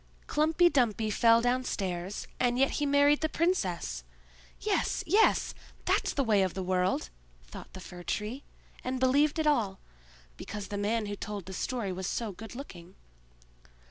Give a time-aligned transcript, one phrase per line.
[0.25, 4.03] "Klumpy Dumpy fell downstairs, and yet he married the princess!
[4.59, 5.53] Yes, yes!
[5.85, 7.11] that's the way of the world!"
[7.43, 8.43] thought the Fir tree,
[8.83, 9.79] and believed it all,
[10.37, 12.95] because the man who told the story was so good looking.